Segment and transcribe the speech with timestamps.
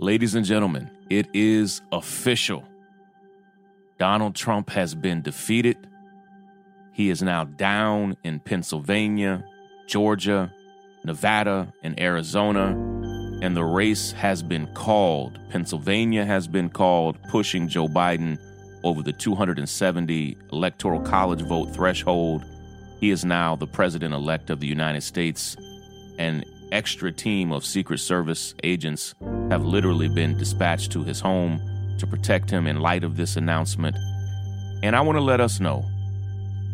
[0.00, 2.64] Ladies and gentlemen, it is official.
[3.98, 5.76] Donald Trump has been defeated.
[6.90, 9.44] He is now down in Pennsylvania,
[9.86, 10.50] Georgia,
[11.04, 12.68] Nevada, and Arizona,
[13.42, 15.38] and the race has been called.
[15.50, 18.38] Pennsylvania has been called, pushing Joe Biden
[18.82, 22.46] over the 270 electoral college vote threshold.
[23.00, 25.58] He is now the president elect of the United States,
[26.16, 26.42] An
[26.72, 29.14] extra team of Secret Service agents
[29.50, 31.60] have literally been dispatched to his home
[31.98, 33.96] to protect him in light of this announcement.
[34.84, 35.84] And I want to let us know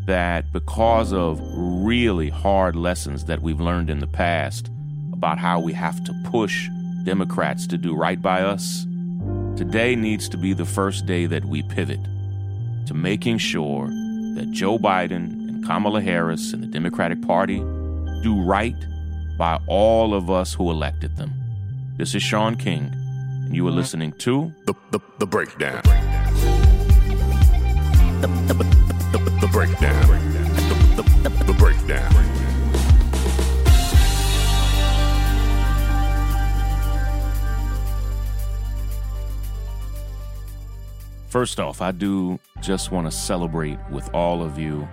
[0.05, 4.71] that because of really hard lessons that we've learned in the past
[5.15, 6.69] about how we have to push
[7.05, 8.85] Democrats to do right by us,
[9.57, 12.01] today needs to be the first day that we pivot
[12.87, 13.87] to making sure
[14.35, 17.57] that Joe Biden and Kamala Harris and the Democratic Party
[18.23, 18.77] do right
[19.39, 21.33] by all of us who elected them.
[21.97, 25.81] This is Shaun King, and you are listening to The, the, the breakdown.
[28.21, 28.55] The, the,
[29.13, 30.07] the, the breakdown.
[30.07, 32.13] The, the, the, the breakdown.
[41.29, 44.87] First off, I do just want to celebrate with all of you.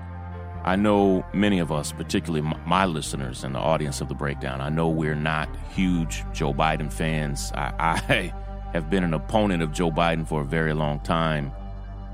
[0.66, 4.70] I know many of us, particularly my listeners and the audience of the breakdown, I
[4.70, 7.52] know we're not huge Joe Biden fans.
[7.54, 7.74] I,
[8.10, 8.34] I
[8.74, 11.52] have been an opponent of Joe Biden for a very long time,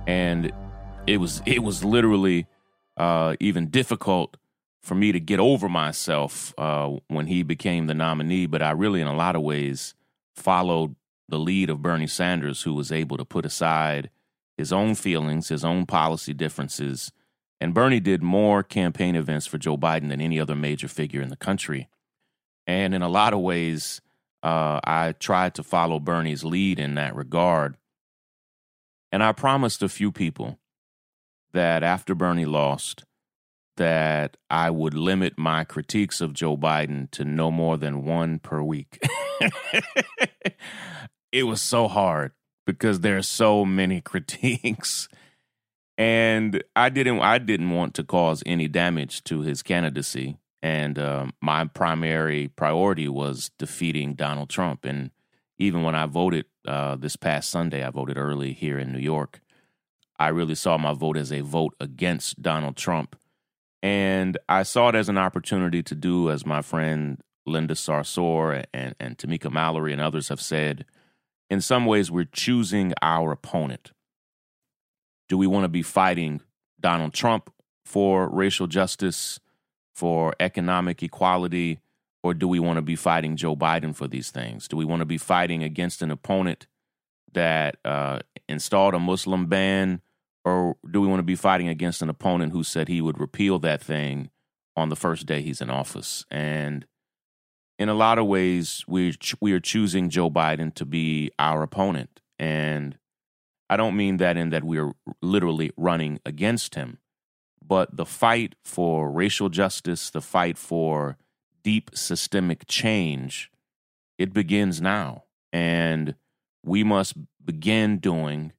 [0.07, 0.51] and
[1.05, 2.47] it was it was literally
[2.97, 4.35] uh, even difficult
[4.81, 8.47] for me to get over myself uh, when he became the nominee.
[8.47, 9.93] But I really, in a lot of ways,
[10.35, 10.95] followed
[11.27, 14.09] the lead of Bernie Sanders, who was able to put aside
[14.57, 17.11] his own feelings, his own policy differences.
[17.61, 21.29] And Bernie did more campaign events for Joe Biden than any other major figure in
[21.29, 21.89] the country.
[22.65, 24.01] And in a lot of ways,
[24.43, 27.75] uh, I tried to follow Bernie's lead in that regard.
[29.11, 30.59] And I promised a few people
[31.51, 33.03] that after Bernie lost,
[33.75, 38.61] that I would limit my critiques of Joe Biden to no more than one per
[38.61, 38.99] week.
[41.31, 42.33] it was so hard
[42.65, 45.07] because there are so many critiques
[45.99, 50.37] and I didn't I didn't want to cause any damage to his candidacy.
[50.61, 54.83] And um, my primary priority was defeating Donald Trump.
[54.83, 55.11] And
[55.57, 59.41] even when I voted uh, this past Sunday I voted early here in New York
[60.19, 63.15] I really saw my vote as a vote against Donald Trump.
[63.81, 68.95] And I saw it as an opportunity to do as my friend Linda Sarsour and,
[68.99, 70.85] and Tamika Mallory and others have said.
[71.49, 73.91] In some ways, we're choosing our opponent.
[75.29, 76.41] Do we want to be fighting
[76.79, 77.53] Donald Trump
[77.85, 79.39] for racial justice,
[79.93, 81.79] for economic equality,
[82.23, 84.67] or do we want to be fighting Joe Biden for these things?
[84.67, 86.67] Do we want to be fighting against an opponent
[87.33, 90.01] that uh, installed a Muslim ban,
[90.43, 93.59] or do we want to be fighting against an opponent who said he would repeal
[93.59, 94.29] that thing
[94.75, 96.25] on the first day he's in office?
[96.31, 96.85] And
[97.77, 102.21] in a lot of ways, we we are choosing Joe Biden to be our opponent,
[102.37, 102.97] and
[103.69, 106.99] I don't mean that in that we are literally running against him,
[107.65, 111.17] but the fight for racial justice, the fight for
[111.63, 113.51] deep systemic change,
[114.17, 116.15] it begins now, and
[116.63, 117.13] we must
[117.43, 118.53] begin doing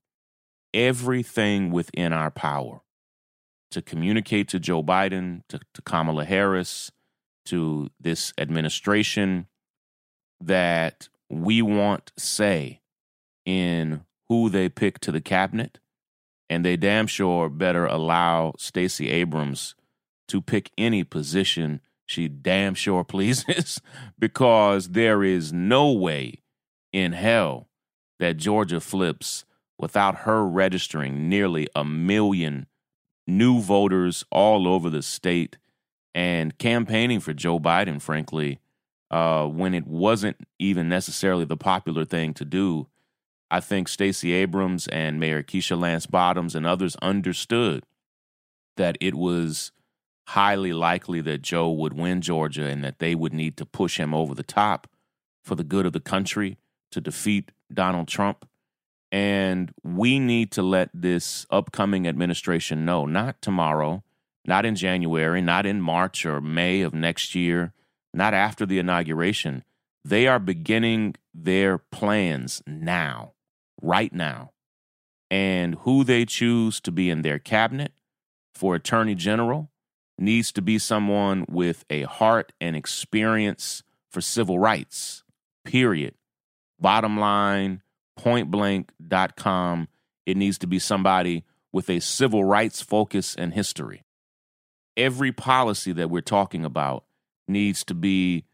[0.72, 2.82] everything within our power
[3.70, 6.90] to communicate to Joe Biden, to, to Kamala Harris
[7.46, 9.46] to this administration
[10.40, 12.80] that we want say
[13.44, 15.80] in who they pick to the cabinet,
[16.48, 19.74] and they damn sure better allow Stacey Abrams
[20.28, 23.80] to pick any position she damn sure pleases,
[24.16, 26.42] because there is no way
[26.92, 27.68] in hell
[28.20, 29.44] that Georgia flips
[29.76, 32.68] without her registering nearly a million
[33.26, 35.58] new voters all over the state
[36.14, 38.60] and campaigning for Joe Biden, frankly,
[39.10, 42.86] uh, when it wasn't even necessarily the popular thing to do.
[43.50, 47.84] I think Stacey Abrams and Mayor Keisha Lance Bottoms and others understood
[48.76, 49.72] that it was
[50.28, 54.14] highly likely that Joe would win Georgia and that they would need to push him
[54.14, 54.86] over the top
[55.42, 56.56] for the good of the country
[56.92, 58.46] to defeat Donald Trump.
[59.10, 64.04] And we need to let this upcoming administration know, not tomorrow,
[64.46, 67.72] not in January, not in March or May of next year,
[68.14, 69.64] not after the inauguration.
[70.04, 73.32] They are beginning their plans now,
[73.82, 74.52] right now.
[75.30, 77.92] And who they choose to be in their cabinet
[78.54, 79.70] for attorney general
[80.18, 85.24] needs to be someone with a heart and experience for civil rights,
[85.64, 86.14] period.
[86.78, 87.82] bottom line,
[88.18, 89.88] pointblank.com.
[90.26, 94.02] It needs to be somebody with a civil rights focus and history.
[94.96, 97.04] Every policy that we're talking about
[97.46, 98.44] needs to be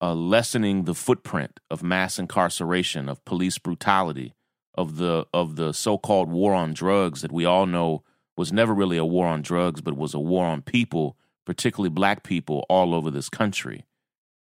[0.00, 4.34] uh, lessening the footprint of mass incarceration, of police brutality,
[4.74, 8.02] of the of the so-called war on drugs that we all know
[8.36, 12.22] was never really a war on drugs, but was a war on people, particularly black
[12.22, 13.84] people all over this country.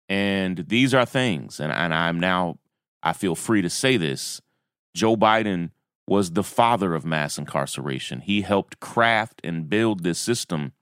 [0.09, 2.59] And these are things, and, and I'm now
[3.03, 4.41] I feel free to say this.
[4.95, 5.71] Joe Biden
[6.07, 8.21] was the father of mass incarceration.
[8.21, 10.73] He helped craft and build this system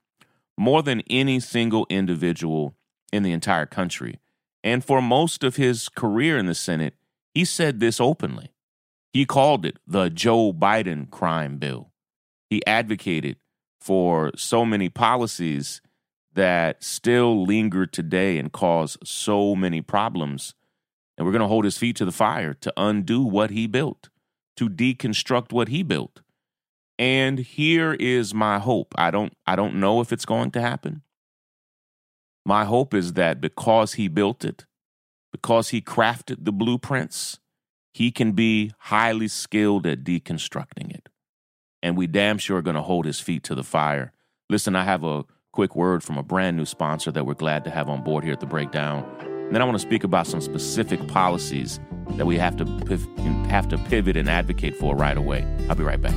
[0.56, 2.74] more than any single individual
[3.12, 4.20] in the entire country.
[4.64, 6.94] And for most of his career in the Senate,
[7.34, 8.50] he said this openly.
[9.16, 11.90] He called it the Joe Biden crime bill.
[12.50, 13.38] He advocated
[13.80, 15.80] for so many policies
[16.34, 20.52] that still linger today and cause so many problems.
[21.16, 24.10] And we're going to hold his feet to the fire to undo what he built,
[24.58, 26.20] to deconstruct what he built.
[26.98, 28.94] And here is my hope.
[28.98, 31.00] I don't I don't know if it's going to happen.
[32.44, 34.66] My hope is that because he built it,
[35.32, 37.38] because he crafted the blueprints,
[37.96, 41.08] he can be highly skilled at deconstructing it.
[41.82, 44.12] And we damn sure are going to hold his feet to the fire.
[44.50, 47.70] Listen, I have a quick word from a brand new sponsor that we're glad to
[47.70, 49.02] have on board here at the Breakdown.
[49.20, 51.80] And then I want to speak about some specific policies
[52.18, 52.66] that we have to
[53.48, 55.46] have to pivot and advocate for right away.
[55.70, 56.14] I'll be right back.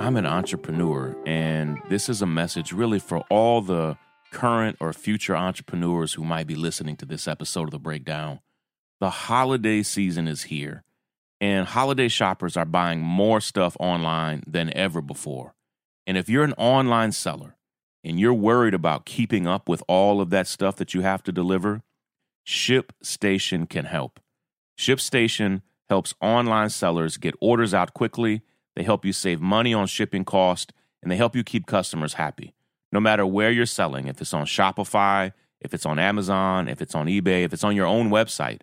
[0.00, 3.96] I'm an entrepreneur, and this is a message really for all the
[4.32, 8.40] current or future entrepreneurs who might be listening to this episode of The Breakdown.
[9.00, 10.82] The holiday season is here,
[11.40, 15.54] and holiday shoppers are buying more stuff online than ever before.
[16.06, 17.56] And if you're an online seller
[18.04, 21.32] and you're worried about keeping up with all of that stuff that you have to
[21.32, 21.82] deliver,
[22.46, 24.20] ShipStation can help.
[24.78, 28.42] ShipStation helps online sellers get orders out quickly
[28.76, 30.72] they help you save money on shipping cost,
[31.02, 32.54] and they help you keep customers happy.
[32.96, 36.94] No matter where you're selling, if it's on Shopify, if it's on Amazon, if it's
[36.94, 38.62] on eBay, if it's on your own website,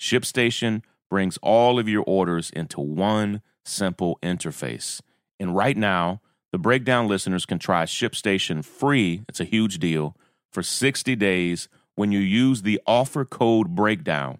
[0.00, 5.02] ShipStation brings all of your orders into one simple interface.
[5.38, 9.22] And right now, the breakdown listeners can try ShipStation free.
[9.28, 10.16] It's a huge deal
[10.50, 14.38] for 60 days when you use the offer code breakdown.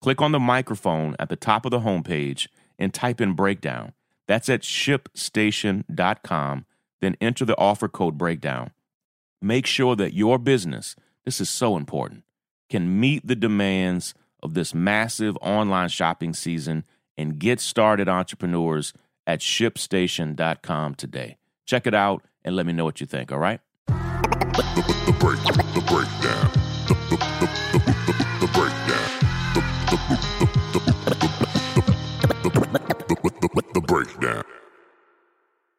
[0.00, 2.46] Click on the microphone at the top of the homepage
[2.78, 3.94] and type in breakdown.
[4.28, 6.66] That's at shipstation.com.
[7.00, 8.70] Then enter the offer code breakdown.
[9.40, 12.24] Make sure that your business, this is so important,
[12.68, 16.84] can meet the demands of this massive online shopping season
[17.16, 18.92] and get started entrepreneurs
[19.26, 21.36] at shipstation.com today.
[21.64, 23.60] Check it out and let me know what you think, all right?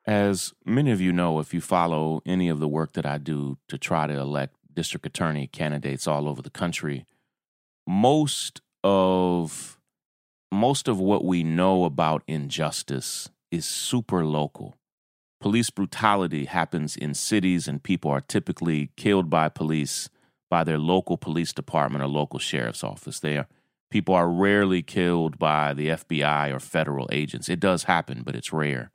[0.08, 3.58] As many of you know, if you follow any of the work that I do
[3.68, 7.06] to try to elect district attorney candidates all over the country,
[7.86, 9.78] most of
[10.50, 14.78] most of what we know about injustice is super local.
[15.42, 20.10] Police brutality happens in cities and people are typically killed by police
[20.50, 23.20] by their local police department or local sheriff's office.
[23.20, 23.48] They are
[23.90, 27.48] People are rarely killed by the FBI or federal agents.
[27.48, 28.92] It does happen, but it's rare.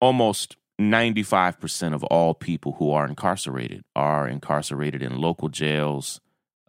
[0.00, 6.20] Almost 95% of all people who are incarcerated are incarcerated in local jails,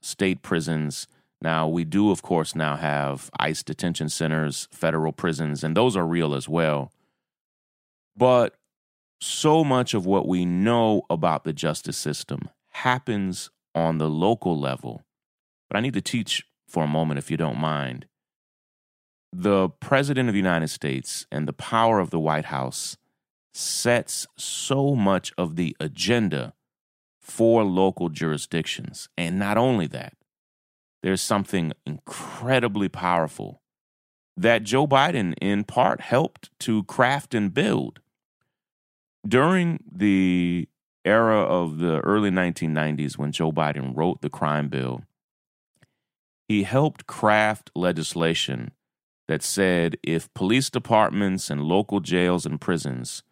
[0.01, 1.07] state prisons.
[1.41, 6.05] Now, we do, of course, now have ICE detention centers, federal prisons, and those are
[6.05, 6.91] real as well.
[8.15, 8.55] But
[9.21, 15.03] so much of what we know about the justice system happens on the local level.
[15.69, 18.07] But I need to teach for a moment, if you don't mind.
[19.33, 22.97] The President of the United States and the power of the White House
[23.53, 26.53] sets so much of the agenda
[27.19, 29.09] for local jurisdictions.
[29.17, 30.13] And not only that,
[31.03, 33.61] there's something incredibly powerful
[34.37, 37.99] that Joe Biden, in part, helped to craft and build.
[39.27, 40.67] During the
[41.03, 45.03] era of the early 1990s, when Joe Biden wrote the crime bill,
[46.47, 48.71] he helped craft legislation
[49.27, 53.23] that said if police departments and local jails and prisons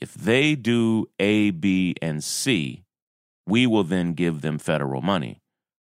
[0.00, 2.84] if they do A, B, and C,
[3.46, 5.40] we will then give them federal money.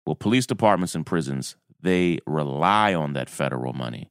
[0.05, 4.11] Well, police departments and prisons, they rely on that federal money.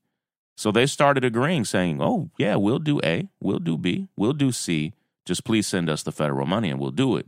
[0.57, 4.51] So they started agreeing, saying, oh, yeah, we'll do A, we'll do B, we'll do
[4.51, 4.93] C.
[5.25, 7.27] Just please send us the federal money and we'll do it.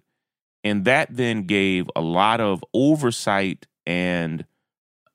[0.64, 4.46] And that then gave a lot of oversight and,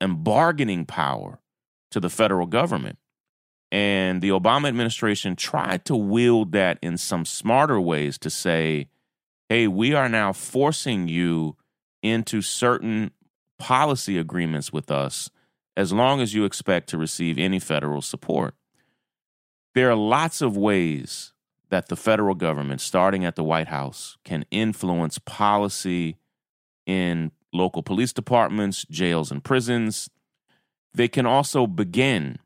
[0.01, 1.39] and bargaining power
[1.91, 2.99] to the federal government.
[3.73, 8.89] And the Obama administration tried to wield that in some smarter ways to say,
[9.49, 11.57] hey, we are now forcing you
[12.03, 13.13] into certain
[13.59, 15.31] policy agreements with us
[15.75, 18.55] as long as you expect to receive any federal support.
[19.75, 21.33] There are lots of ways
[21.71, 26.19] that the federal government, starting at the White House, can influence policy
[26.85, 30.11] in local police departments, jails, and prisons.
[30.93, 32.39] They can also begin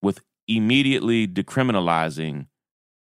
[0.00, 2.46] with immediately decriminalizing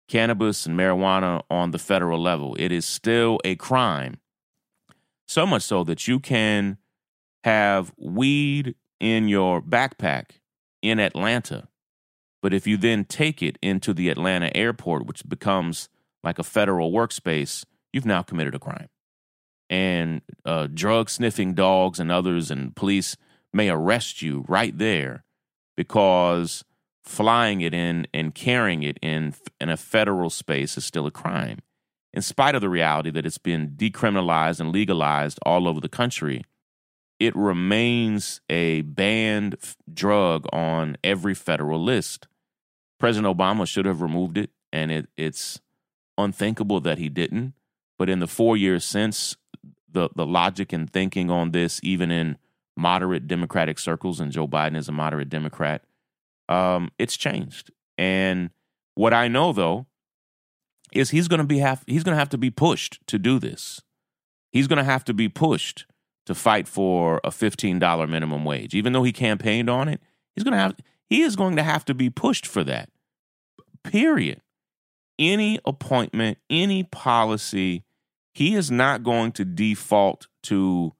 [0.07, 2.55] cannabis and marijuana on the federal level.
[2.59, 4.19] It is still a crime.
[5.27, 6.77] So much so that you can
[7.43, 10.39] have weed in your backpack
[10.81, 11.67] in Atlanta.
[12.41, 15.89] But if you then take it into the Atlanta airport, which becomes
[16.23, 18.89] like a federal workspace, you've now committed a crime.
[19.69, 23.15] And uh, drug sniffing dogs and others and police
[23.53, 25.23] may arrest you right there
[25.77, 26.63] because
[27.09, 31.57] flying it in and carrying it in in a federal space is still a crime.
[32.13, 36.43] In spite of the reality that it's been decriminalized and legalized all over the country
[37.19, 39.57] it remains a banned
[39.91, 42.27] drug on every federal list.
[42.99, 45.59] President obama should have removed it and it, it's
[46.17, 47.55] unthinkable that he didn't.
[47.97, 49.35] But in the 4 years since
[49.91, 52.37] the the logic and thinking on this even in
[52.77, 55.83] moderate democratic circles and Joe Biden is a moderate democrat
[56.49, 57.71] um, it's changed.
[57.97, 58.49] And
[58.95, 59.85] what I know though
[60.91, 63.39] is he's going to be have he's going to have to be pushed to do
[63.39, 63.81] this.
[64.51, 65.85] He's going to have to be pushed
[66.25, 68.73] to fight for a $15 minimum wage.
[68.73, 70.01] Even though he campaigned on it,
[70.35, 70.75] he's going to have
[71.07, 72.89] he is going to have to be pushed for that.
[73.83, 74.41] Period.
[75.17, 77.83] Any appointment, any policy,
[78.33, 80.93] he is not going to default to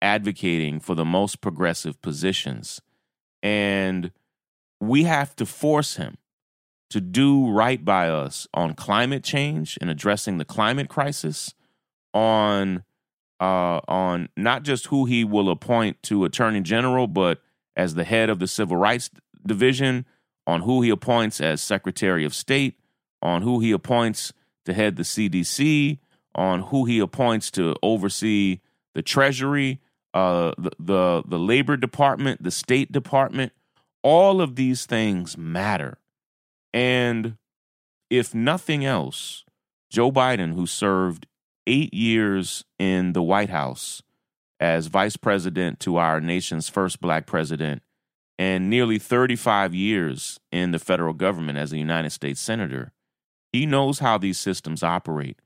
[0.00, 2.80] advocating for the most progressive positions.
[3.42, 4.12] And
[4.80, 6.18] we have to force him
[6.90, 11.54] to do right by us on climate change and addressing the climate crisis,
[12.14, 12.84] on
[13.40, 17.40] uh, on not just who he will appoint to attorney general, but
[17.76, 19.10] as the head of the civil rights
[19.46, 20.06] division,
[20.46, 22.78] on who he appoints as secretary of state,
[23.20, 24.32] on who he appoints
[24.64, 25.98] to head the CDC,
[26.34, 28.60] on who he appoints to oversee
[28.94, 29.80] the Treasury,
[30.14, 33.52] uh, the, the the Labor Department, the State Department
[34.06, 35.98] all of these things matter.
[36.72, 37.38] And
[38.08, 39.44] if nothing else,
[39.90, 41.26] Joe Biden, who served
[41.66, 44.04] eight years in the White House
[44.60, 47.82] as vice president to our nation's first black president,
[48.38, 52.92] and nearly 35 years in the federal government as a United States Senator,
[53.52, 55.40] he knows how these systems operate.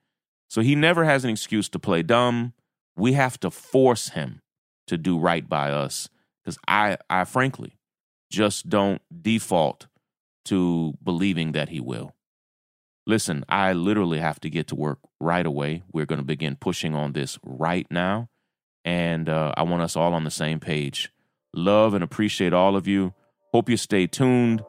[0.50, 2.52] So he never has an excuse to play dumb.
[2.94, 4.42] We have to force him
[4.86, 6.10] to do right by us.
[6.44, 7.79] Because I, I frankly,
[8.30, 9.86] just don't default
[10.46, 12.14] to believing that he will.
[13.06, 15.82] Listen, I literally have to get to work right away.
[15.92, 18.28] We're going to begin pushing on this right now.
[18.84, 21.12] And uh, I want us all on the same page.
[21.52, 23.14] Love and appreciate all of you.
[23.52, 24.62] Hope you stay tuned.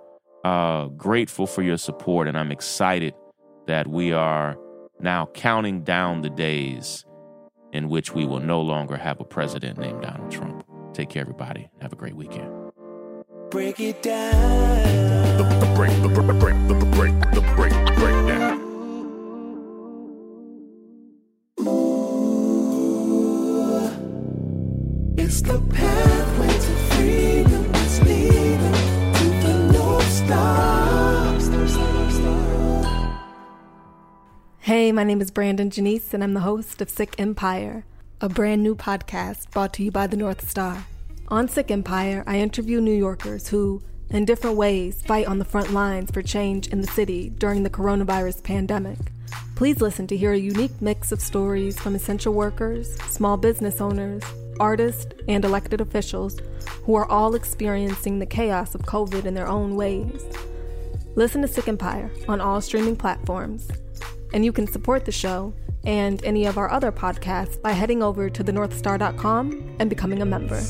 [0.43, 2.27] Uh, grateful for your support.
[2.27, 3.13] And I'm excited
[3.67, 4.57] that we are
[4.99, 7.05] now counting down the days
[7.71, 10.65] in which we will no longer have a president named Donald Trump.
[10.93, 11.69] Take care, everybody.
[11.79, 12.60] Have a great weekend
[13.51, 15.37] break it down.
[15.37, 15.43] The,
[15.75, 17.13] break, the, break, the, break,
[17.55, 18.61] break, break down.
[25.17, 27.71] It's the pathway to freedom.
[28.05, 28.71] Leading
[29.13, 31.37] to the North Star.
[34.59, 37.83] Hey, my name is Brandon Janice, and I'm the host of Sick Empire,
[38.21, 40.85] a brand new podcast brought to you by the North Star.
[41.31, 45.71] On Sick Empire, I interview New Yorkers who, in different ways, fight on the front
[45.71, 48.97] lines for change in the city during the coronavirus pandemic.
[49.55, 54.21] Please listen to hear a unique mix of stories from essential workers, small business owners,
[54.59, 56.37] artists, and elected officials
[56.83, 60.25] who are all experiencing the chaos of COVID in their own ways.
[61.15, 63.69] Listen to Sick Empire on all streaming platforms.
[64.33, 65.53] And you can support the show
[65.85, 70.61] and any of our other podcasts by heading over to thenorthstar.com and becoming a member.